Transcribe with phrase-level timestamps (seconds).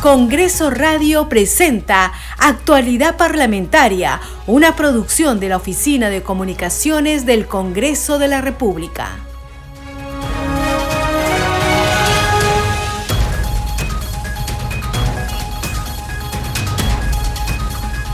[0.00, 8.28] Congreso Radio presenta Actualidad Parlamentaria, una producción de la Oficina de Comunicaciones del Congreso de
[8.28, 9.10] la República.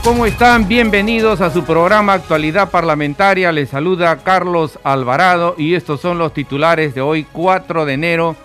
[0.03, 0.67] ¿Cómo están?
[0.67, 3.53] Bienvenidos a su programa Actualidad Parlamentaria.
[3.53, 8.35] Les saluda Carlos Alvarado y estos son los titulares de hoy 4 de enero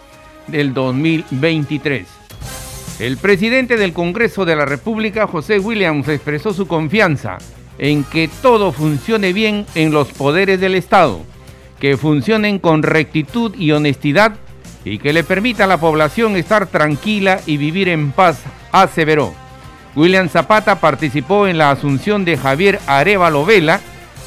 [0.47, 2.22] del 2023.
[3.03, 7.39] El presidente del Congreso de la República, José Williams, expresó su confianza
[7.79, 11.19] en que todo funcione bien en los poderes del Estado,
[11.81, 14.37] que funcionen con rectitud y honestidad
[14.85, 18.39] y que le permita a la población estar tranquila y vivir en paz,
[18.71, 19.35] aseveró.
[19.97, 23.81] William Zapata participó en la asunción de Javier Arevalo Vela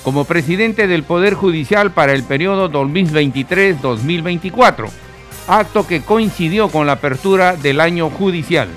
[0.03, 5.04] como presidente del Poder Judicial para el periodo 2023-2024
[5.47, 8.67] acto que coincidió con la apertura del año judicial.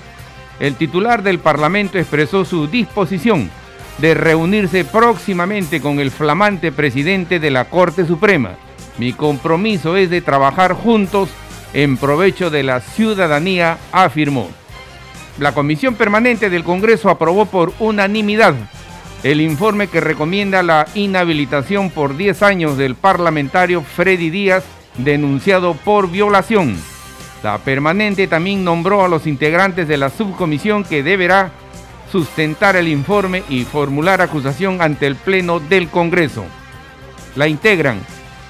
[0.61, 3.51] El titular del Parlamento expresó su disposición
[3.99, 8.53] de reunirse próximamente con el flamante presidente de la Corte Suprema.
[8.99, 11.31] Mi compromiso es de trabajar juntos
[11.73, 14.49] en provecho de la ciudadanía, afirmó.
[15.39, 18.55] La Comisión Permanente del Congreso aprobó por unanimidad
[19.23, 24.65] el informe que recomienda la inhabilitación por 10 años del parlamentario Freddy Díaz
[24.99, 26.77] denunciado por violación.
[27.43, 31.53] La permanente también nombró a los integrantes de la subcomisión que deberá
[32.11, 36.45] sustentar el informe y formular acusación ante el Pleno del Congreso.
[37.37, 38.01] La integran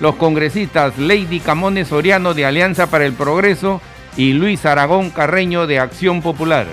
[0.00, 3.80] los congresistas Lady Camones Soriano de Alianza para el Progreso
[4.16, 6.66] y Luis Aragón Carreño de Acción Popular.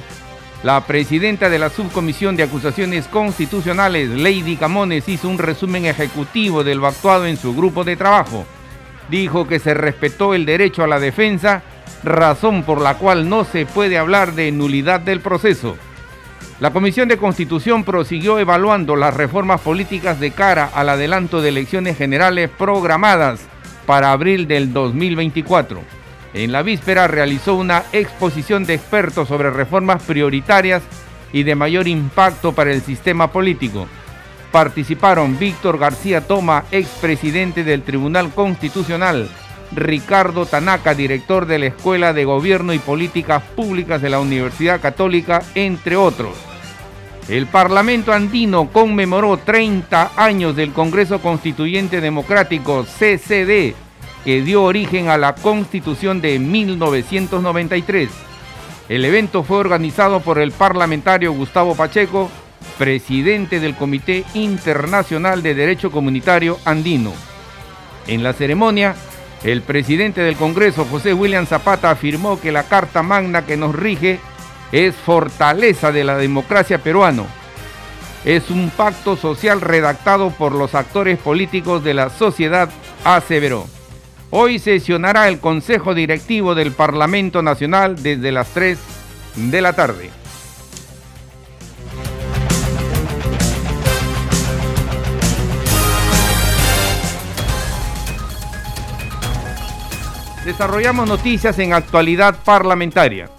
[0.63, 6.75] La presidenta de la Subcomisión de Acusaciones Constitucionales, Lady Camones, hizo un resumen ejecutivo de
[6.75, 8.45] lo actuado en su grupo de trabajo
[9.09, 11.63] dijo que se respetó el derecho a la defensa,
[12.03, 15.77] razón por la cual no se puede hablar de nulidad del proceso.
[16.59, 21.97] La Comisión de Constitución prosiguió evaluando las reformas políticas de cara al adelanto de elecciones
[21.97, 23.41] generales programadas
[23.85, 25.81] para abril del 2024.
[26.33, 30.81] En la víspera realizó una exposición de expertos sobre reformas prioritarias
[31.33, 33.87] y de mayor impacto para el sistema político
[34.55, 39.27] participaron Víctor García Toma, expresidente del Tribunal Constitucional,
[39.73, 45.41] Ricardo Tanaka, director de la Escuela de Gobierno y Políticas Públicas de la Universidad Católica,
[45.55, 46.37] entre otros.
[47.27, 53.75] El Parlamento andino conmemoró 30 años del Congreso Constituyente Democrático, CCD,
[54.23, 58.09] que dio origen a la Constitución de 1993.
[58.87, 62.31] El evento fue organizado por el parlamentario Gustavo Pacheco,
[62.77, 67.13] presidente del Comité Internacional de Derecho Comunitario Andino.
[68.07, 68.95] En la ceremonia,
[69.43, 74.19] el presidente del Congreso, José William Zapata, afirmó que la Carta Magna que nos rige
[74.71, 77.25] es fortaleza de la democracia peruano.
[78.23, 82.69] Es un pacto social redactado por los actores políticos de la sociedad,
[83.03, 83.67] aseveró.
[84.31, 88.79] Hoy sesionará el Consejo Directivo del Parlamento Nacional desde las 3
[89.35, 90.24] de la tarde.
[100.45, 103.31] Desarrollamos noticias en actualidad parlamentaria.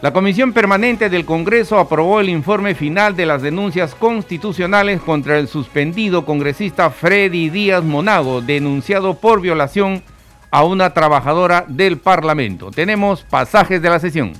[0.00, 5.48] La Comisión Permanente del Congreso aprobó el informe final de las denuncias constitucionales contra el
[5.48, 10.04] suspendido congresista Freddy Díaz Monago, denunciado por violación
[10.52, 12.70] a una trabajadora del Parlamento.
[12.70, 14.32] Tenemos pasajes de la sesión.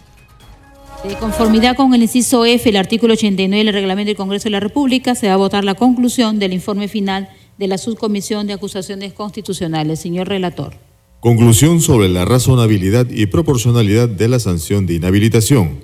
[1.02, 4.60] De conformidad con el inciso F, el artículo 89 del reglamento del Congreso de la
[4.60, 9.12] República, se va a votar la conclusión del informe final de la Subcomisión de Acusaciones
[9.14, 9.98] Constitucionales.
[9.98, 10.93] Señor relator.
[11.24, 15.78] Conclusión sobre la razonabilidad y proporcionalidad de la sanción de inhabilitación.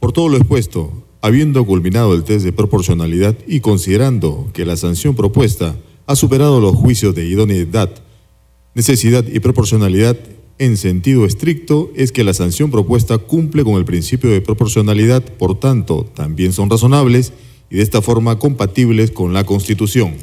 [0.00, 0.92] Por todo lo expuesto,
[1.22, 5.76] habiendo culminado el test de proporcionalidad y considerando que la sanción propuesta
[6.06, 7.88] ha superado los juicios de idoneidad,
[8.74, 10.18] necesidad y proporcionalidad
[10.58, 15.58] en sentido estricto, es que la sanción propuesta cumple con el principio de proporcionalidad, por
[15.58, 17.32] tanto, también son razonables
[17.70, 20.16] y de esta forma compatibles con la Constitución.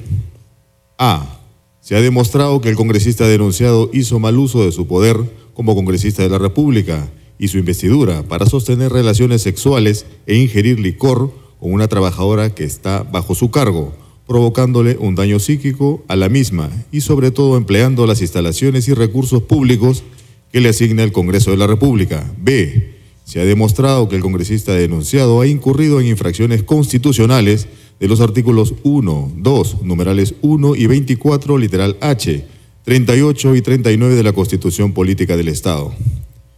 [0.99, 1.42] A.
[1.83, 5.17] Se ha demostrado que el congresista denunciado hizo mal uso de su poder
[5.53, 11.33] como congresista de la República y su investidura para sostener relaciones sexuales e ingerir licor
[11.59, 13.93] con una trabajadora que está bajo su cargo,
[14.25, 19.43] provocándole un daño psíquico a la misma y sobre todo empleando las instalaciones y recursos
[19.43, 20.05] públicos
[20.53, 22.33] que le asigna el Congreso de la República.
[22.37, 22.93] B.
[23.25, 27.67] Se ha demostrado que el congresista denunciado ha incurrido en infracciones constitucionales
[28.03, 32.45] de los artículos 1, 2, numerales 1 y 24, literal H,
[32.83, 35.93] 38 y 39 de la Constitución Política del Estado.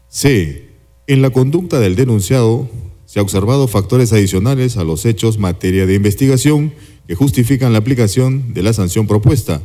[0.07, 0.69] C.
[1.05, 2.67] En la conducta del denunciado
[3.05, 6.73] se han observado factores adicionales a los hechos materia de investigación
[7.07, 9.61] que justifican la aplicación de la sanción propuesta,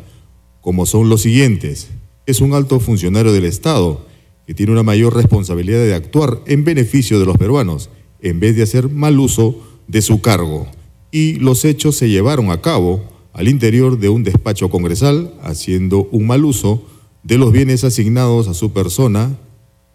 [0.61, 1.89] como son los siguientes.
[2.27, 4.05] Es un alto funcionario del Estado
[4.47, 7.89] que tiene una mayor responsabilidad de actuar en beneficio de los peruanos,
[8.21, 10.69] en vez de hacer mal uso de su cargo.
[11.11, 13.03] Y los hechos se llevaron a cabo
[13.33, 16.83] al interior de un despacho congresal, haciendo un mal uso
[17.23, 19.37] de los bienes asignados a su persona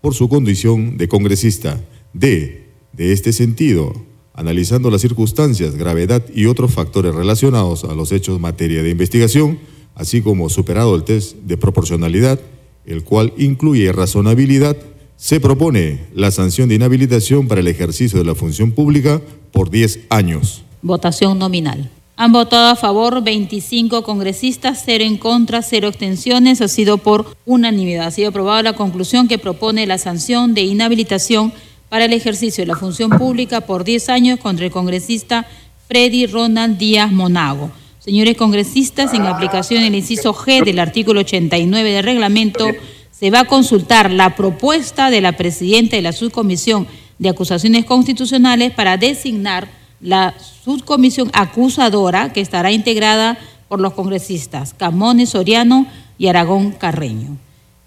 [0.01, 1.83] por su condición de congresista.
[2.13, 2.65] D.
[2.93, 3.93] De este sentido,
[4.33, 9.59] analizando las circunstancias, gravedad y otros factores relacionados a los hechos materia de investigación,
[9.95, 12.39] así como superado el test de proporcionalidad,
[12.85, 14.77] el cual incluye razonabilidad,
[15.17, 19.21] se propone la sanción de inhabilitación para el ejercicio de la función pública
[19.51, 20.64] por 10 años.
[20.85, 21.89] Votación nominal.
[22.15, 26.61] Han votado a favor 25 congresistas, 0 en contra, 0 extensiones.
[26.61, 28.05] Ha sido por unanimidad.
[28.05, 31.53] Ha sido aprobada la conclusión que propone la sanción de inhabilitación
[31.89, 35.47] para el ejercicio de la función pública por 10 años contra el congresista
[35.87, 37.71] Freddy Ronald Díaz Monago.
[37.97, 42.67] Señores congresistas, en aplicación del inciso G del artículo 89 del reglamento,
[43.09, 46.85] se va a consultar la propuesta de la presidenta de la subcomisión
[47.17, 50.33] de acusaciones constitucionales para designar la
[50.63, 53.37] subcomisión acusadora que estará integrada
[53.67, 55.87] por los congresistas Camones Soriano
[56.17, 57.37] y Aragón Carreño,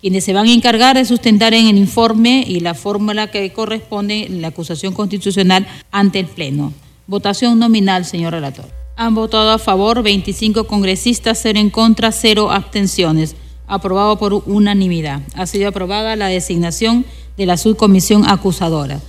[0.00, 4.26] quienes se van a encargar de sustentar en el informe y la fórmula que corresponde
[4.26, 6.72] en la acusación constitucional ante el Pleno.
[7.06, 8.66] Votación nominal, señor relator.
[8.96, 13.36] Han votado a favor 25 congresistas, 0 en contra, 0 abstenciones.
[13.66, 15.20] Aprobado por unanimidad.
[15.34, 17.04] Ha sido aprobada la designación
[17.36, 19.00] de la subcomisión acusadora.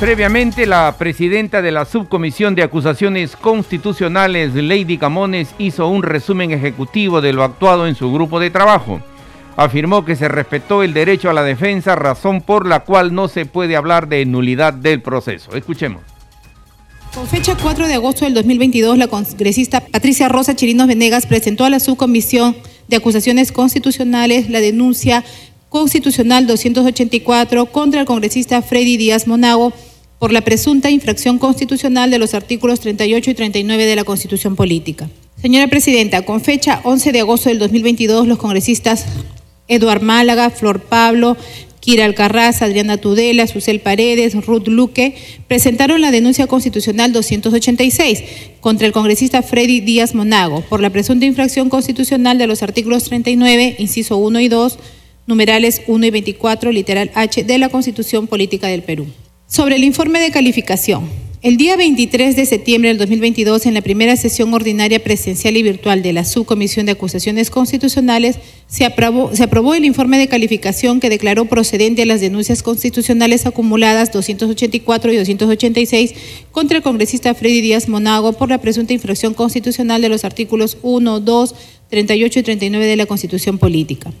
[0.00, 7.20] Previamente, la presidenta de la Subcomisión de Acusaciones Constitucionales, Lady Camones, hizo un resumen ejecutivo
[7.20, 9.00] de lo actuado en su grupo de trabajo.
[9.56, 13.44] Afirmó que se respetó el derecho a la defensa, razón por la cual no se
[13.44, 15.56] puede hablar de nulidad del proceso.
[15.56, 16.02] Escuchemos.
[17.12, 21.70] Con fecha 4 de agosto del 2022, la congresista Patricia Rosa Chirinos Venegas presentó a
[21.70, 22.56] la Subcomisión
[22.86, 25.24] de Acusaciones Constitucionales la denuncia
[25.70, 29.72] constitucional 284 contra el congresista Freddy Díaz Monago
[30.18, 35.08] por la presunta infracción constitucional de los artículos 38 y 39 de la Constitución Política.
[35.40, 39.06] Señora Presidenta, con fecha 11 de agosto del 2022, los congresistas
[39.68, 41.36] Eduard Málaga, Flor Pablo,
[41.80, 45.14] Kira Alcarraz, Adriana Tudela, Susel Paredes, Ruth Luque,
[45.46, 48.24] presentaron la denuncia constitucional 286
[48.60, 53.76] contra el congresista Freddy Díaz Monago por la presunta infracción constitucional de los artículos 39,
[53.78, 54.78] inciso 1 y 2,
[55.28, 59.06] numerales 1 y 24, literal H, de la Constitución Política del Perú.
[59.48, 61.08] Sobre el informe de calificación.
[61.40, 66.02] El día 23 de septiembre del 2022, en la primera sesión ordinaria presencial y virtual
[66.02, 68.36] de la Subcomisión de Acusaciones Constitucionales,
[68.66, 75.12] se aprobó, el informe de calificación que declaró procedente a las denuncias constitucionales acumuladas 284
[75.14, 76.14] y 286
[76.52, 81.20] contra el congresista Freddy Díaz Monago por la presunta infracción constitucional de los artículos 1,
[81.20, 81.54] 2,
[81.88, 84.12] 38 y 39 de la Constitución Política.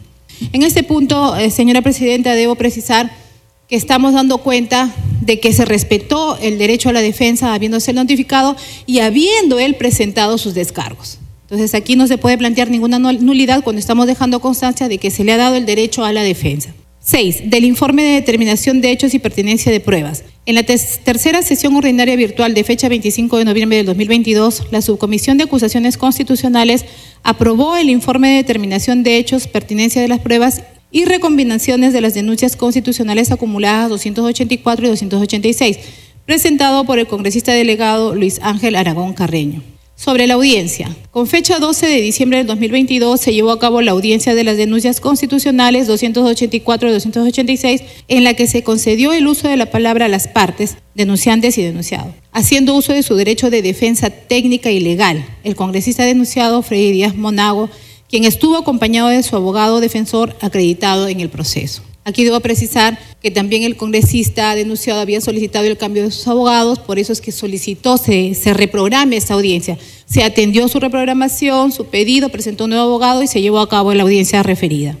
[0.54, 3.27] En este punto, eh, señora Presidenta, debo precisar
[3.68, 8.56] que estamos dando cuenta de que se respetó el derecho a la defensa habiéndose notificado
[8.86, 11.18] y habiendo él presentado sus descargos.
[11.42, 15.24] Entonces aquí no se puede plantear ninguna nulidad cuando estamos dejando constancia de que se
[15.24, 16.74] le ha dado el derecho a la defensa.
[17.00, 17.50] 6.
[17.50, 20.24] Del informe de determinación de hechos y pertinencia de pruebas.
[20.44, 25.38] En la tercera sesión ordinaria virtual de fecha 25 de noviembre del 2022, la Subcomisión
[25.38, 26.84] de Acusaciones Constitucionales
[27.22, 32.14] aprobó el informe de determinación de hechos, pertinencia de las pruebas y recombinaciones de las
[32.14, 35.78] denuncias constitucionales acumuladas 284 y 286,
[36.24, 39.62] presentado por el congresista delegado Luis Ángel Aragón Carreño.
[39.96, 40.94] Sobre la audiencia.
[41.10, 44.56] Con fecha 12 de diciembre del 2022 se llevó a cabo la audiencia de las
[44.56, 50.04] denuncias constitucionales 284 y 286 en la que se concedió el uso de la palabra
[50.04, 54.78] a las partes, denunciantes y denunciados, haciendo uso de su derecho de defensa técnica y
[54.78, 55.26] legal.
[55.42, 57.68] El congresista denunciado Freddy Díaz Monago
[58.08, 61.82] quien estuvo acompañado de su abogado defensor acreditado en el proceso.
[62.04, 66.78] Aquí debo precisar que también el congresista denunciado había solicitado el cambio de sus abogados,
[66.78, 69.76] por eso es que solicitó se, se reprograme esta audiencia.
[70.06, 73.92] Se atendió su reprogramación, su pedido, presentó un nuevo abogado y se llevó a cabo
[73.92, 74.96] la audiencia referida.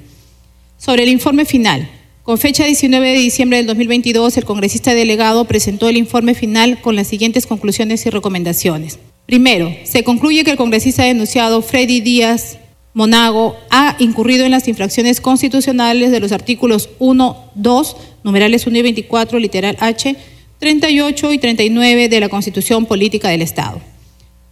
[0.76, 1.88] Sobre el informe final,
[2.24, 6.94] con fecha 19 de diciembre del 2022, el congresista delegado presentó el informe final con
[6.94, 8.98] las siguientes conclusiones y recomendaciones.
[9.24, 12.58] Primero, se concluye que el congresista denunciado Freddy Díaz
[12.98, 18.82] Monago ha incurrido en las infracciones constitucionales de los artículos 1, 2, numerales 1 y
[18.82, 20.16] 24, literal H,
[20.58, 23.80] 38 y 39 de la Constitución Política del Estado.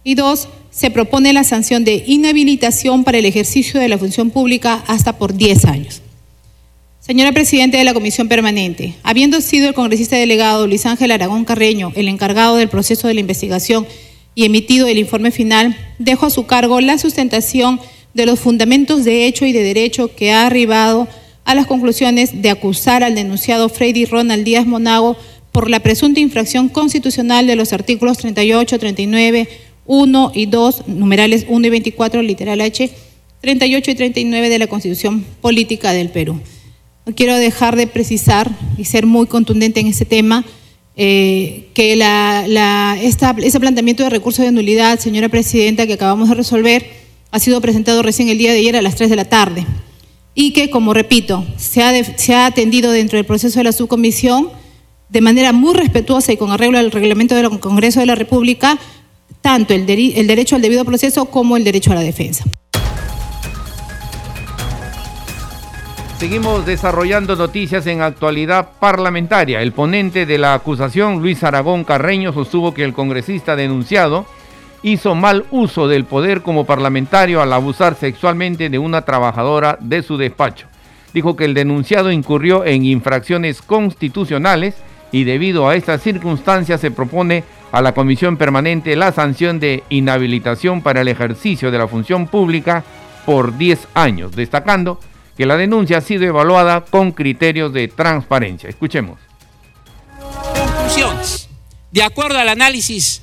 [0.05, 4.81] Y dos, se propone la sanción de inhabilitación para el ejercicio de la función pública
[4.87, 6.01] hasta por 10 años.
[7.01, 11.91] Señora Presidenta de la Comisión Permanente, habiendo sido el congresista delegado Luis Ángel Aragón Carreño
[11.95, 13.85] el encargado del proceso de la investigación
[14.35, 17.81] y emitido el informe final, dejo a su cargo la sustentación
[18.17, 21.07] de los fundamentos de hecho y de derecho que ha arribado
[21.45, 25.15] a las conclusiones de acusar al denunciado Freddy Ronald Díaz Monago
[25.51, 29.47] por la presunta infracción constitucional de los artículos 38, 39,
[29.85, 32.89] 1 y 2, numerales 1 y 24, literal H,
[33.41, 36.41] 38 y 39 de la Constitución Política del Perú.
[37.05, 40.43] No quiero dejar de precisar y ser muy contundente en este tema
[40.95, 47.06] eh, que ese planteamiento de recurso de nulidad, señora Presidenta, que acabamos de resolver,
[47.37, 49.63] ha sido presentado recién el día de ayer a las 3 de la tarde
[50.33, 54.49] y que, como repito, se ha, se ha atendido dentro del proceso de la subcomisión
[55.09, 58.79] de manera muy respetuosa y con arreglo al reglamento del Congreso de la República,
[59.41, 62.43] tanto el, el derecho al debido proceso como el derecho a la defensa.
[66.19, 69.61] Seguimos desarrollando noticias en actualidad parlamentaria.
[69.61, 74.25] El ponente de la acusación, Luis Aragón Carreño, sostuvo que el congresista denunciado
[74.83, 80.17] hizo mal uso del poder como parlamentario al abusar sexualmente de una trabajadora de su
[80.17, 80.67] despacho.
[81.13, 84.75] Dijo que el denunciado incurrió en infracciones constitucionales
[85.11, 90.81] y debido a estas circunstancias se propone a la Comisión Permanente la sanción de inhabilitación
[90.81, 92.83] para el ejercicio de la función pública
[93.25, 94.99] por 10 años, destacando
[95.35, 98.69] que la denuncia ha sido evaluada con criterios de transparencia.
[98.69, 99.19] Escuchemos.
[100.55, 101.49] Conclusiones.
[101.91, 103.21] De acuerdo al análisis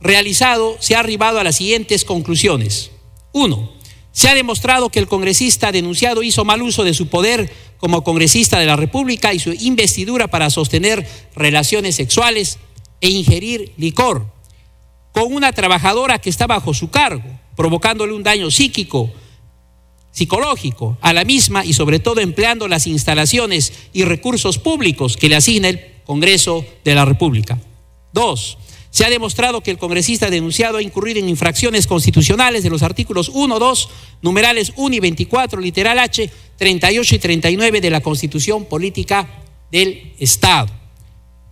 [0.00, 2.90] realizado, se ha arribado a las siguientes conclusiones.
[3.32, 3.72] Uno,
[4.12, 8.58] se ha demostrado que el congresista denunciado hizo mal uso de su poder como congresista
[8.58, 12.58] de la República y su investidura para sostener relaciones sexuales
[13.00, 14.26] e ingerir licor
[15.12, 19.10] con una trabajadora que está bajo su cargo, provocándole un daño psíquico,
[20.10, 25.36] psicológico a la misma y sobre todo empleando las instalaciones y recursos públicos que le
[25.36, 27.60] asigna el Congreso de la República.
[28.12, 28.58] Dos,
[28.98, 33.30] se ha demostrado que el congresista denunciado ha incurrido en infracciones constitucionales de los artículos
[33.32, 33.90] 1, 2,
[34.22, 40.66] numerales 1 y 24, literal H, 38 y 39 de la Constitución Política del Estado.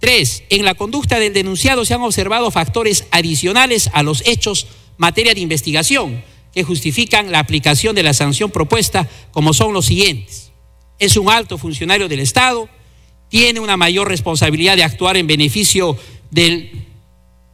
[0.00, 5.32] Tres, en la conducta del denunciado se han observado factores adicionales a los hechos materia
[5.32, 10.50] de investigación que justifican la aplicación de la sanción propuesta, como son los siguientes.
[10.98, 12.68] Es un alto funcionario del Estado,
[13.28, 15.96] tiene una mayor responsabilidad de actuar en beneficio
[16.32, 16.95] de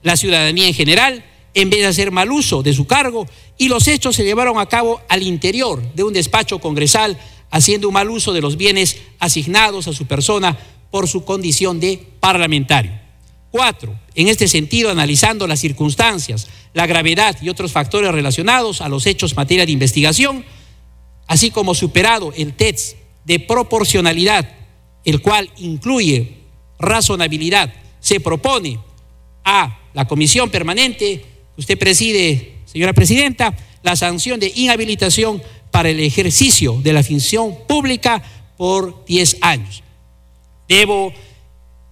[0.02, 3.26] la ciudadanía en general, en vez de hacer mal uso de su cargo,
[3.58, 7.18] y los hechos se llevaron a cabo al interior de un despacho congresal,
[7.50, 10.58] haciendo un mal uso de los bienes asignados a su persona
[10.90, 12.92] por su condición de parlamentario.
[13.50, 19.06] Cuatro, en este sentido, analizando las circunstancias, la gravedad y otros factores relacionados a los
[19.06, 20.44] hechos materia de investigación,
[21.26, 24.48] así como superado el test de proporcionalidad,
[25.04, 26.38] el cual incluye
[26.78, 28.78] razonabilidad, se propone
[29.44, 36.00] a la comisión permanente que usted preside, señora presidenta, la sanción de inhabilitación para el
[36.00, 38.22] ejercicio de la función pública
[38.56, 39.82] por 10 años.
[40.68, 41.12] Debo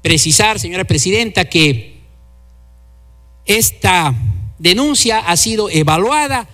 [0.02, 2.00] precisar, señora presidenta, que
[3.44, 4.14] esta
[4.58, 6.48] denuncia ha sido evaluada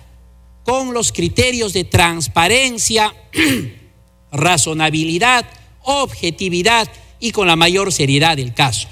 [0.63, 3.13] con los criterios de transparencia,
[4.31, 5.45] razonabilidad,
[5.83, 6.89] objetividad
[7.19, 8.87] y con la mayor seriedad del caso.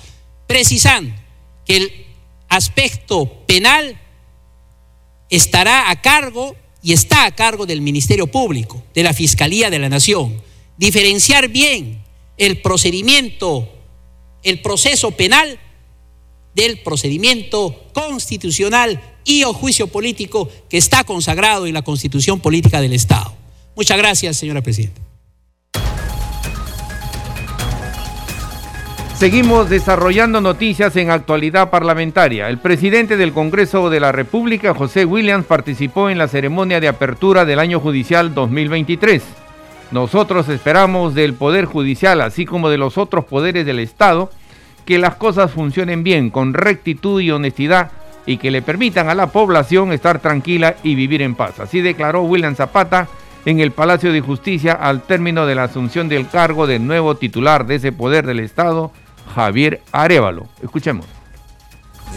[0.47, 1.13] Precisando
[1.65, 2.05] que el
[2.49, 3.99] aspecto penal
[5.29, 9.89] estará a cargo y está a cargo del Ministerio Público, de la Fiscalía de la
[9.89, 10.41] Nación.
[10.77, 12.03] Diferenciar bien
[12.37, 13.69] el procedimiento
[14.45, 15.59] el proceso penal
[16.53, 22.93] del procedimiento constitucional y o juicio político que está consagrado en la Constitución Política del
[22.93, 23.35] Estado.
[23.75, 25.04] Muchas gracias, señora Presidenta.
[29.17, 32.49] Seguimos desarrollando noticias en actualidad parlamentaria.
[32.49, 37.45] El presidente del Congreso de la República, José Williams, participó en la ceremonia de apertura
[37.45, 39.23] del año judicial 2023.
[39.91, 44.31] Nosotros esperamos del Poder Judicial, así como de los otros poderes del Estado,
[44.85, 47.91] que las cosas funcionen bien, con rectitud y honestidad,
[48.25, 51.61] y que le permitan a la población estar tranquila y vivir en paz.
[51.61, 53.07] Así declaró William Zapata
[53.45, 57.65] en el Palacio de Justicia al término de la asunción del cargo del nuevo titular
[57.65, 58.91] de ese poder del Estado,
[59.33, 60.47] Javier Arevalo.
[60.61, 61.05] Escuchemos.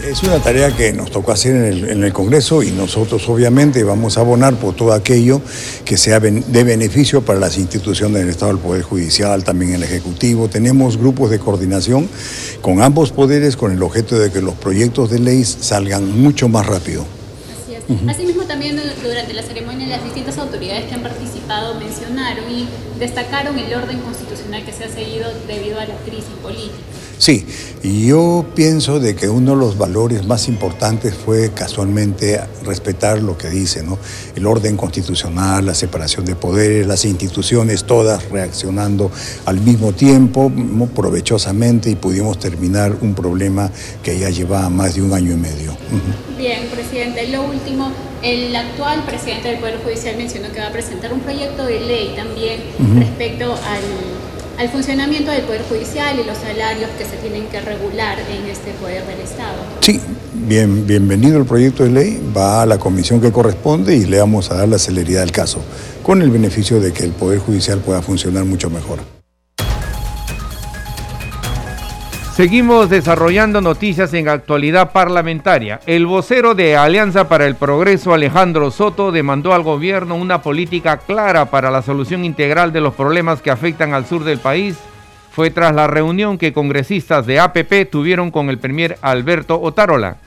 [0.04, 4.20] Es una tarea que nos tocó hacer en el, Congreso y nosotros obviamente vamos a
[4.20, 5.42] abonar por todo aquello
[5.84, 10.48] que sea de beneficio para las instituciones del Estado, el Poder Judicial, también el Ejecutivo.
[10.48, 12.08] Tenemos grupos de coordinación
[12.60, 16.66] con ambos poderes con el objeto de que los proyectos de ley salgan mucho más
[16.66, 17.17] rápido.
[18.06, 22.68] Asimismo también durante la ceremonia las distintas autoridades que han participado mencionaron y
[22.98, 26.76] destacaron el orden constitucional que se ha seguido debido a la crisis política.
[27.18, 27.44] Sí,
[27.82, 33.50] yo pienso de que uno de los valores más importantes fue casualmente respetar lo que
[33.50, 33.98] dice, ¿no?
[34.36, 39.10] El orden constitucional, la separación de poderes, las instituciones todas reaccionando
[39.46, 40.50] al mismo tiempo,
[40.94, 43.70] provechosamente, y pudimos terminar un problema
[44.02, 45.76] que ya llevaba más de un año y medio.
[46.36, 47.90] Bien, presidente, lo último,
[48.22, 52.14] el actual presidente del Poder Judicial mencionó que va a presentar un proyecto de ley
[52.16, 52.60] también
[52.96, 54.27] respecto al
[54.58, 58.72] al funcionamiento del Poder Judicial y los salarios que se tienen que regular en este
[58.72, 59.56] Poder del Estado.
[59.80, 60.00] Sí,
[60.34, 64.50] bien, bienvenido el proyecto de ley, va a la comisión que corresponde y le vamos
[64.50, 65.62] a dar la celeridad del caso,
[66.02, 69.17] con el beneficio de que el Poder Judicial pueda funcionar mucho mejor.
[72.38, 75.80] Seguimos desarrollando noticias en actualidad parlamentaria.
[75.86, 81.46] El vocero de Alianza para el Progreso, Alejandro Soto, demandó al gobierno una política clara
[81.46, 84.78] para la solución integral de los problemas que afectan al sur del país.
[85.32, 90.18] Fue tras la reunión que congresistas de APP tuvieron con el premier Alberto Otárola.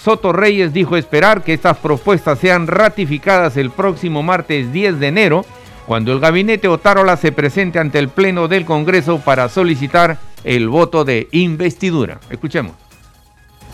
[0.00, 5.44] Soto Reyes dijo esperar que estas propuestas sean ratificadas el próximo martes 10 de enero,
[5.88, 11.04] cuando el gabinete Otárola se presente ante el Pleno del Congreso para solicitar el voto
[11.04, 12.20] de investidura.
[12.30, 12.72] Escuchemos.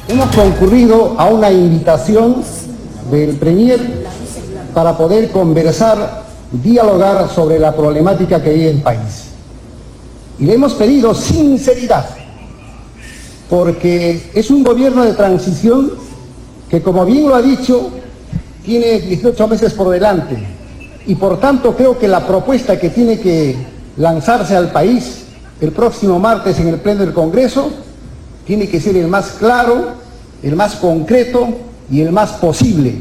[0.09, 2.43] Hemos concurrido a una invitación
[3.11, 3.81] del Premier
[4.75, 9.27] para poder conversar, dialogar sobre la problemática que vive el país.
[10.39, 12.07] Y le hemos pedido sinceridad,
[13.49, 15.93] porque es un gobierno de transición
[16.69, 17.91] que, como bien lo ha dicho,
[18.65, 20.37] tiene 18 meses por delante.
[21.07, 23.57] Y por tanto creo que la propuesta que tiene que
[23.97, 25.24] lanzarse al país
[25.61, 27.71] el próximo martes en el Pleno del Congreso
[28.47, 29.93] tiene que ser el más claro,
[30.43, 31.49] el más concreto
[31.91, 32.97] y el más posible.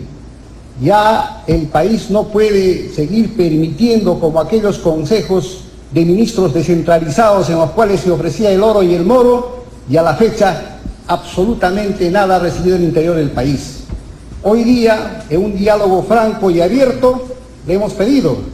[0.81, 7.71] Ya el país no puede seguir permitiendo como aquellos consejos de ministros descentralizados en los
[7.71, 12.39] cuales se ofrecía el oro y el moro y a la fecha absolutamente nada ha
[12.39, 13.83] recibido el interior del país.
[14.41, 17.27] Hoy día, en un diálogo franco y abierto,
[17.67, 18.52] le hemos pedido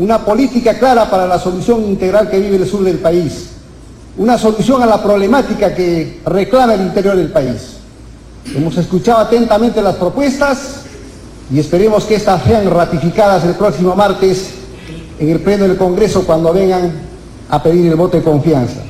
[0.00, 3.50] una política clara para la solución integral que vive el sur del país,
[4.16, 7.76] una solución a la problemática que reclama el interior del país.
[8.56, 10.84] Hemos escuchado atentamente las propuestas
[11.52, 14.52] y esperemos que estas sean ratificadas el próximo martes
[15.18, 16.92] en el Pleno del Congreso cuando vengan
[17.50, 18.80] a pedir el voto de confianza.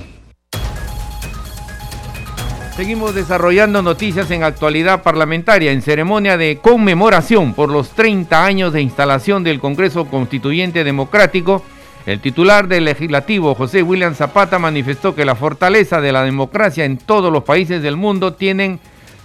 [2.80, 8.80] Seguimos desarrollando noticias en actualidad parlamentaria en ceremonia de conmemoración por los 30 años de
[8.80, 11.62] instalación del Congreso Constituyente Democrático.
[12.06, 16.96] El titular del legislativo, José William Zapata, manifestó que la fortaleza de la democracia en
[16.96, 18.80] todos los países del mundo tienen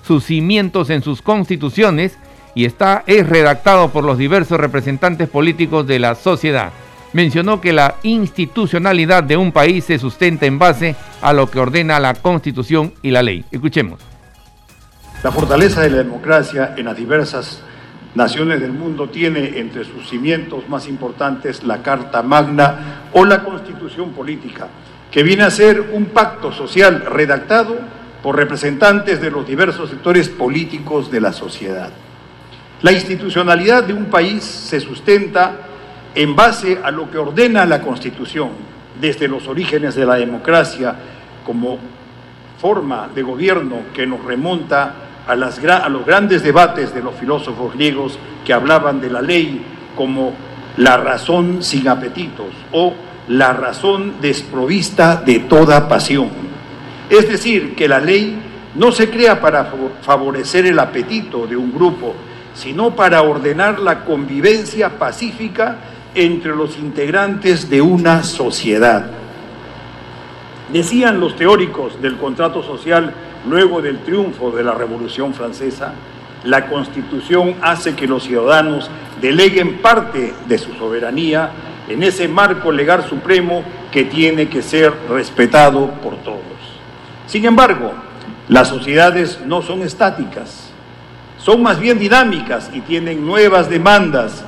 [0.06, 2.18] sus cimientos en sus constituciones
[2.56, 6.74] y está es redactado por los diversos representantes políticos de la sociedad
[7.16, 11.98] mencionó que la institucionalidad de un país se sustenta en base a lo que ordena
[11.98, 13.46] la Constitución y la ley.
[13.52, 14.02] Escuchemos.
[15.24, 17.62] La fortaleza de la democracia en las diversas
[18.16, 24.12] naciones del mundo tiene entre sus cimientos más importantes la Carta Magna o la Constitución
[24.12, 24.68] Política,
[25.10, 27.78] que viene a ser un pacto social redactado
[28.22, 31.92] por representantes de los diversos sectores políticos de la sociedad.
[32.82, 35.75] La institucionalidad de un país se sustenta
[36.16, 38.50] en base a lo que ordena la Constitución,
[39.00, 40.96] desde los orígenes de la democracia
[41.46, 41.78] como
[42.60, 44.96] forma de gobierno que nos remonta
[45.28, 49.62] a, los grandes debates de los filósofos griegos que hablaban de la ley
[49.96, 50.34] como
[50.78, 52.94] la razón sin apetitos o
[53.28, 56.30] la razón desprovista de toda pasión.
[57.10, 58.38] Es decir, que la ley
[58.76, 62.14] no se crea para favorecer el apetito de un grupo,
[62.54, 65.78] sino para ordenar la convivencia pacífica
[66.16, 69.12] entre los integrantes de una sociedad.
[70.72, 73.14] Decían los teóricos del contrato social
[73.48, 75.94] luego del triunfo de la Revolución Francesa,
[76.44, 78.90] la Constitución hace que los ciudadanos
[79.22, 81.52] deleguen parte de su soberanía
[81.88, 86.42] en ese marco legal supremo que tiene que ser respetado por todos.
[87.28, 87.94] Sin embargo,
[88.48, 90.70] las sociedades no son estáticas,
[91.38, 94.44] son más bien dinámicas y tienen nuevas demandas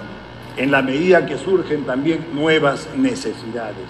[0.57, 3.87] en la medida que surgen también nuevas necesidades.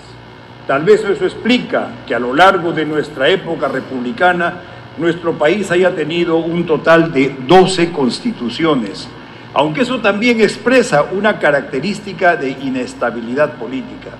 [0.67, 4.61] Tal vez eso explica que a lo largo de nuestra época republicana
[4.97, 9.07] nuestro país haya tenido un total de 12 constituciones,
[9.53, 14.11] aunque eso también expresa una característica de inestabilidad política.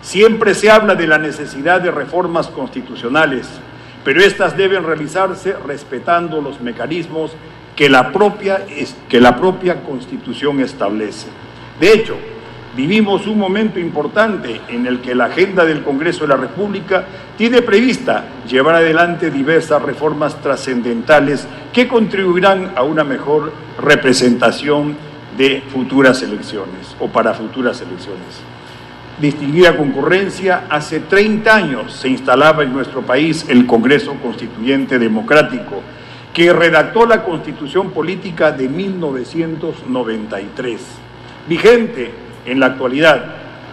[0.00, 3.48] Siempre se habla de la necesidad de reformas constitucionales,
[4.04, 7.32] pero estas deben realizarse respetando los mecanismos
[7.74, 8.64] que la propia,
[9.08, 11.26] que la propia Constitución establece.
[11.80, 12.16] De hecho,
[12.78, 17.04] Vivimos un momento importante en el que la agenda del Congreso de la República
[17.36, 24.96] tiene prevista llevar adelante diversas reformas trascendentales que contribuirán a una mejor representación
[25.36, 28.42] de futuras elecciones o para futuras elecciones.
[29.20, 35.82] Distinguida concurrencia, hace 30 años se instalaba en nuestro país el Congreso Constituyente Democrático,
[36.32, 41.07] que redactó la Constitución Política de 1993,
[41.48, 42.10] vigente
[42.44, 43.24] en la actualidad.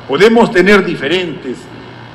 [0.07, 1.57] Podemos tener diferentes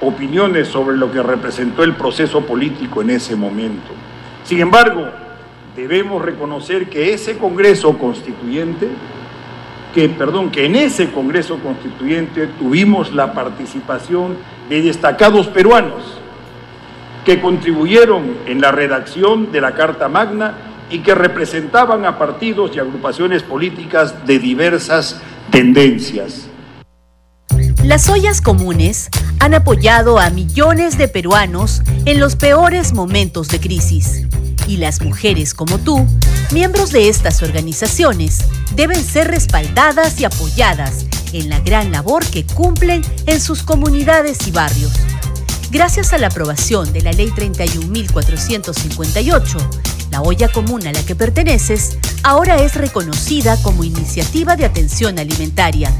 [0.01, 3.93] opiniones sobre lo que representó el proceso político en ese momento.
[4.45, 5.07] Sin embargo,
[5.77, 8.89] debemos reconocer que ese Congreso Constituyente,
[9.95, 14.37] que perdón, que en ese Congreso Constituyente tuvimos la participación
[14.69, 16.21] de destacados peruanos
[17.25, 20.55] que contribuyeron en la redacción de la Carta Magna
[20.91, 25.21] y que representaban a partidos y agrupaciones políticas de diversas
[25.51, 26.49] tendencias.
[27.85, 29.09] Las ollas comunes
[29.39, 34.27] han apoyado a millones de peruanos en los peores momentos de crisis.
[34.69, 36.07] Y las mujeres como tú,
[36.53, 38.45] miembros de estas organizaciones,
[38.77, 44.51] deben ser respaldadas y apoyadas en la gran labor que cumplen en sus comunidades y
[44.51, 44.93] barrios.
[45.71, 49.57] Gracias a la aprobación de la Ley 31.458,
[50.11, 55.93] la olla común a la que perteneces ahora es reconocida como iniciativa de atención alimentaria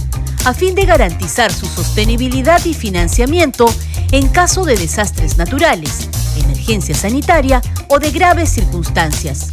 [0.45, 3.73] a fin de garantizar su sostenibilidad y financiamiento
[4.11, 9.53] en caso de desastres naturales, emergencia sanitaria o de graves circunstancias.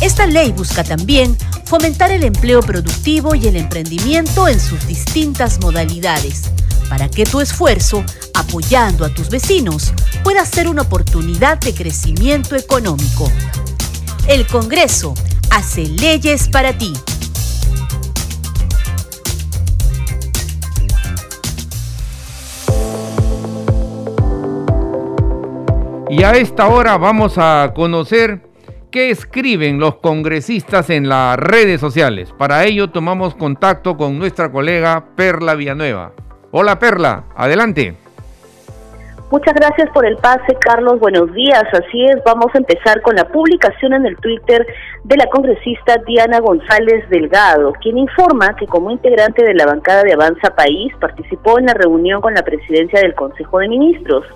[0.00, 6.50] Esta ley busca también fomentar el empleo productivo y el emprendimiento en sus distintas modalidades,
[6.90, 13.30] para que tu esfuerzo, apoyando a tus vecinos, pueda ser una oportunidad de crecimiento económico.
[14.26, 15.14] El Congreso
[15.50, 16.92] hace leyes para ti.
[26.10, 28.40] Y a esta hora vamos a conocer
[28.90, 32.34] qué escriben los congresistas en las redes sociales.
[32.36, 36.12] Para ello tomamos contacto con nuestra colega Perla Villanueva.
[36.52, 37.94] Hola Perla, adelante.
[39.30, 40.98] Muchas gracias por el pase, Carlos.
[40.98, 41.62] Buenos días.
[41.72, 44.66] Así es, vamos a empezar con la publicación en el Twitter
[45.04, 50.14] de la congresista Diana González Delgado, quien informa que como integrante de la bancada de
[50.14, 54.26] Avanza País participó en la reunión con la presidencia del Consejo de Ministros.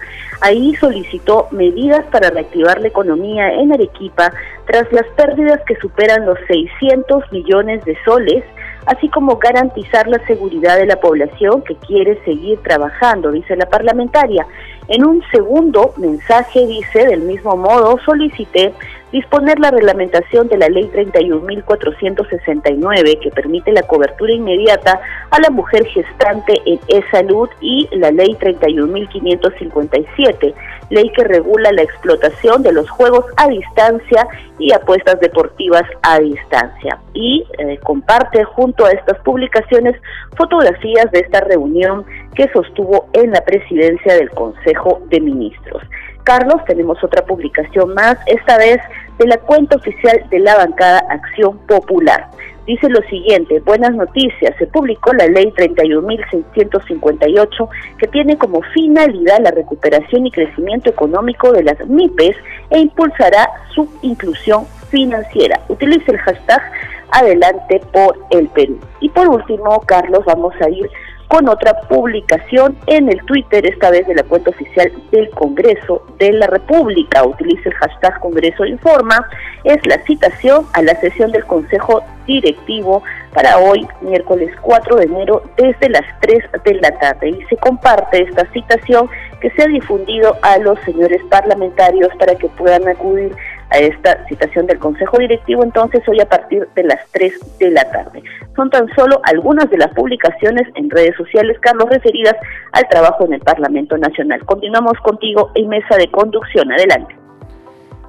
[0.41, 4.33] Ahí solicitó medidas para reactivar la economía en Arequipa
[4.67, 8.45] tras las pérdidas que superan los 600 millones de soles
[8.87, 14.47] así como garantizar la seguridad de la población que quiere seguir trabajando, dice la parlamentaria.
[14.89, 18.75] En un segundo mensaje dice, del mismo modo, solicité
[19.13, 25.87] disponer la reglamentación de la Ley 31.469 que permite la cobertura inmediata a la mujer
[25.87, 30.53] gestante en e-salud y la Ley 31.557,
[30.91, 34.27] ley que regula la explotación de los juegos a distancia
[34.59, 36.99] y apuestas deportivas a distancia.
[37.13, 39.97] Y eh, comparte junto a estas publicaciones
[40.37, 45.83] fotografías de esta reunión que sostuvo en la presidencia del Consejo de Ministros.
[46.25, 48.79] Carlos, tenemos otra publicación más, esta vez
[49.19, 52.31] de la cuenta oficial de la bancada Acción Popular.
[52.67, 59.51] Dice lo siguiente, buenas noticias, se publicó la ley 31.658 que tiene como finalidad la
[59.51, 62.35] recuperación y crecimiento económico de las MIPES
[62.71, 65.61] e impulsará su inclusión financiera.
[65.69, 66.63] Utilice el hashtag
[67.11, 68.81] adelante por el Perú.
[69.01, 70.89] Y por último, Carlos, vamos a ir
[71.35, 76.31] con otra publicación en el Twitter, esta vez de la cuenta oficial del Congreso de
[76.31, 77.25] la República.
[77.25, 79.27] Utiliza el hashtag Congreso Informa.
[79.65, 85.43] Es la citación a la sesión del Consejo Directivo para hoy, miércoles 4 de enero,
[85.57, 87.31] desde las 3 de la tarde.
[87.31, 92.47] Y se comparte esta citación que se ha difundido a los señores parlamentarios para que
[92.51, 93.35] puedan acudir
[93.71, 97.85] a esta citación del Consejo Directivo entonces hoy a partir de las 3 de la
[97.91, 98.23] tarde.
[98.57, 102.37] Son tan solo algunas de las publicaciones en redes sociales, Carlos, referidas
[102.73, 104.45] al trabajo en el Parlamento Nacional.
[104.45, 106.71] Continuamos contigo en mesa de conducción.
[106.73, 107.17] Adelante.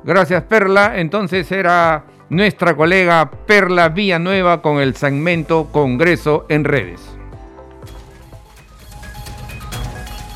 [0.04, 0.94] Gracias, Perla.
[0.98, 7.16] Entonces era nuestra colega Perla Villanueva con el segmento Congreso en redes.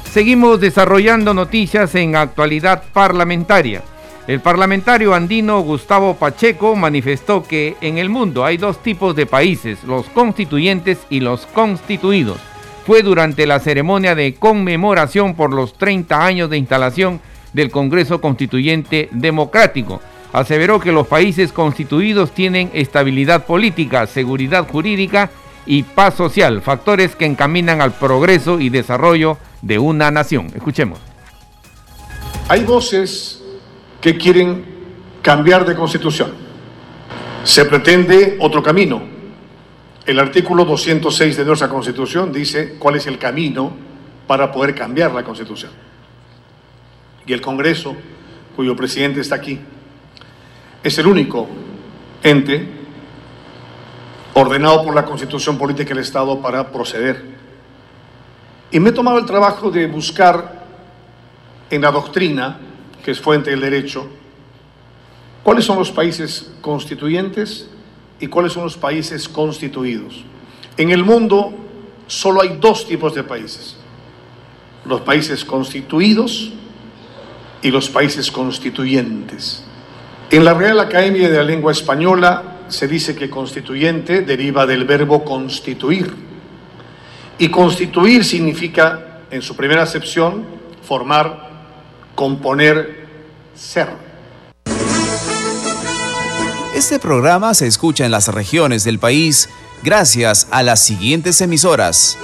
[0.05, 3.83] Seguimos desarrollando noticias en actualidad parlamentaria.
[4.29, 9.83] El parlamentario andino Gustavo Pacheco manifestó que en el mundo hay dos tipos de países,
[9.83, 12.37] los constituyentes y los constituidos.
[12.85, 17.21] Fue durante la ceremonia de conmemoración por los 30 años de instalación
[17.53, 19.99] del Congreso Constituyente Democrático.
[20.31, 25.31] Aseveró que los países constituidos tienen estabilidad política, seguridad jurídica
[25.65, 30.51] y paz social, factores que encaminan al progreso y desarrollo de una nación.
[30.55, 30.99] Escuchemos.
[32.47, 33.38] Hay voces
[34.01, 34.65] que quieren
[35.21, 36.31] cambiar de constitución.
[37.43, 39.01] Se pretende otro camino.
[40.05, 43.71] El artículo 206 de nuestra constitución dice cuál es el camino
[44.27, 45.71] para poder cambiar la constitución.
[47.25, 47.95] Y el Congreso,
[48.55, 49.59] cuyo presidente está aquí,
[50.83, 51.47] es el único
[52.23, 52.67] ente
[54.33, 57.23] ordenado por la Constitución Política del Estado para proceder.
[58.71, 60.63] Y me he tomado el trabajo de buscar
[61.69, 62.59] en la doctrina,
[63.03, 64.07] que es fuente del derecho,
[65.43, 67.69] cuáles son los países constituyentes
[68.19, 70.23] y cuáles son los países constituidos.
[70.77, 71.53] En el mundo
[72.07, 73.77] solo hay dos tipos de países,
[74.85, 76.51] los países constituidos
[77.61, 79.63] y los países constituyentes.
[80.31, 85.25] En la Real Academia de la Lengua Española se dice que constituyente deriva del verbo
[85.25, 86.13] constituir.
[87.39, 90.45] Y constituir significa, en su primera acepción,
[90.83, 91.48] formar,
[92.19, 93.07] componer,
[93.55, 93.87] ser.
[96.75, 99.47] Este programa se escucha en las regiones del país
[99.83, 102.17] gracias a las siguientes emisoras.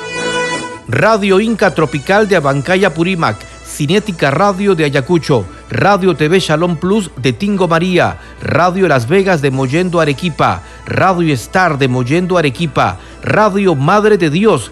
[0.89, 3.37] Radio Inca Tropical de Abancaya Purímac.
[3.65, 9.51] Cinética Radio de Ayacucho, Radio TV Shalom Plus de Tingo María, Radio Las Vegas de
[9.51, 14.71] Mollendo Arequipa, Radio Star de Mollendo Arequipa, Radio Madre de Dios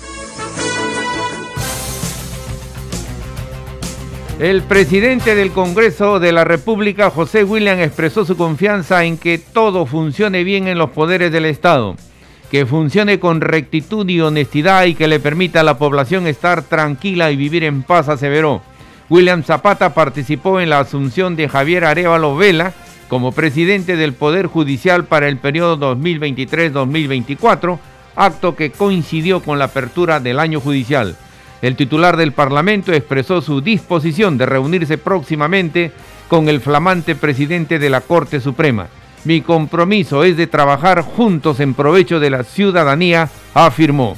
[4.41, 9.85] El presidente del Congreso de la República, José William, expresó su confianza en que todo
[9.85, 11.95] funcione bien en los poderes del Estado
[12.49, 17.29] que funcione con rectitud y honestidad y que le permita a la población estar tranquila
[17.29, 18.63] y vivir en paz, aseveró.
[19.11, 22.73] William Zapata participó en la asunción de Javier Arevalo Vela
[23.09, 27.77] como presidente del Poder Judicial para el periodo 2023-2024,
[28.15, 31.15] acto que coincidió con la apertura del año judicial.
[31.61, 35.91] El titular del Parlamento expresó su disposición de reunirse próximamente
[36.27, 38.87] con el flamante presidente de la Corte Suprema.
[39.25, 44.17] Mi compromiso es de trabajar juntos en provecho de la ciudadanía, afirmó.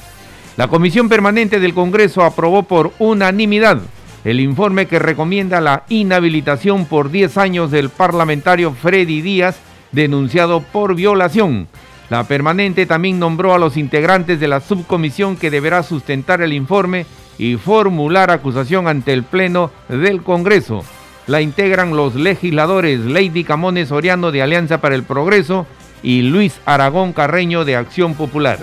[0.56, 3.80] La Comisión Permanente del Congreso aprobó por unanimidad
[4.24, 9.58] el informe que recomienda la inhabilitación por 10 años del parlamentario Freddy Díaz,
[9.92, 11.68] denunciado por violación.
[12.08, 17.04] La permanente también nombró a los integrantes de la subcomisión que deberá sustentar el informe
[17.38, 20.84] y formular acusación ante el Pleno del Congreso.
[21.26, 25.66] La integran los legisladores Lady Camones Oriano de Alianza para el Progreso
[26.02, 28.58] y Luis Aragón Carreño de Acción Popular.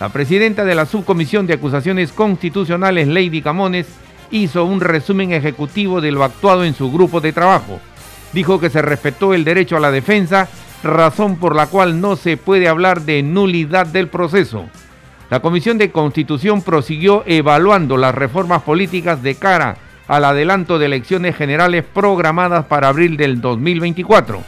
[0.00, 3.86] La presidenta de la Subcomisión de Acusaciones Constitucionales, Lady Camones,
[4.30, 7.80] hizo un resumen ejecutivo de lo actuado en su grupo de trabajo.
[8.32, 10.48] Dijo que se respetó el derecho a la defensa,
[10.82, 14.66] razón por la cual no se puede hablar de nulidad del proceso.
[15.30, 21.36] La Comisión de Constitución prosiguió evaluando las reformas políticas de cara al adelanto de elecciones
[21.36, 24.42] generales programadas para abril del 2024.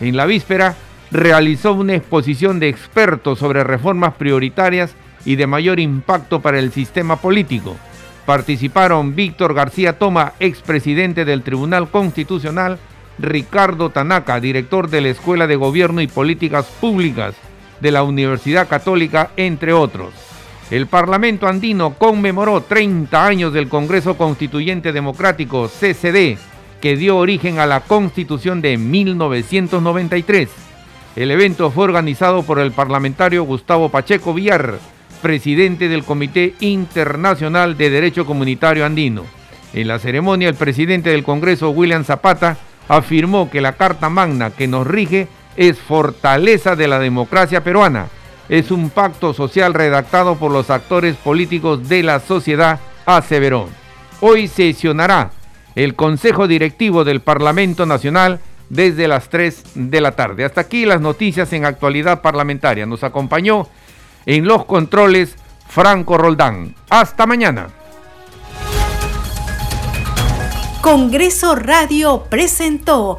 [0.00, 0.74] En la víspera
[1.10, 4.94] realizó una exposición de expertos sobre reformas prioritarias
[5.26, 7.76] y de mayor impacto para el sistema político.
[8.24, 12.78] Participaron Víctor García Toma, expresidente del Tribunal Constitucional,
[13.18, 17.34] Ricardo Tanaka, director de la Escuela de Gobierno y Políticas Públicas
[17.82, 20.14] de la Universidad Católica, entre otros.
[20.70, 26.38] El Parlamento andino conmemoró 30 años del Congreso Constituyente Democrático, CCD,
[26.80, 30.48] que dio origen a la Constitución de 1993.
[31.14, 34.78] El evento fue organizado por el parlamentario Gustavo Pacheco Villar,
[35.20, 39.24] presidente del Comité Internacional de Derecho Comunitario Andino.
[39.74, 42.56] En la ceremonia, el presidente del Congreso, William Zapata,
[42.88, 48.08] afirmó que la Carta Magna que nos rige es fortaleza de la democracia peruana
[48.48, 53.68] es un pacto social redactado por los actores políticos de la sociedad, aseveró.
[54.20, 55.30] Hoy sesionará
[55.74, 60.44] el Consejo Directivo del Parlamento Nacional desde las 3 de la tarde.
[60.44, 62.84] Hasta aquí las noticias en actualidad parlamentaria.
[62.84, 63.68] Nos acompañó
[64.26, 65.36] en los controles
[65.66, 66.74] Franco Roldán.
[66.90, 67.68] Hasta mañana.
[70.82, 73.18] Congreso Radio presentó